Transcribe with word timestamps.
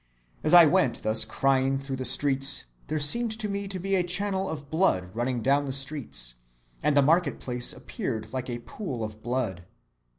As 0.43 0.55
I 0.55 0.65
went 0.65 1.03
thus 1.03 1.23
crying 1.25 1.77
through 1.77 1.97
the 1.97 2.05
streets, 2.05 2.63
there 2.87 2.97
seemed 2.99 3.37
to 3.37 3.47
me 3.47 3.67
to 3.67 3.77
be 3.77 3.93
a 3.93 4.01
channel 4.03 4.49
of 4.49 4.67
blood 4.67 5.11
running 5.13 5.43
down 5.43 5.65
the 5.67 5.71
streets, 5.71 6.33
and 6.81 6.97
the 6.97 7.03
market‐place 7.03 7.77
appeared 7.77 8.33
like 8.33 8.49
a 8.49 8.61
pool 8.61 9.03
of 9.03 9.21
blood. 9.21 9.63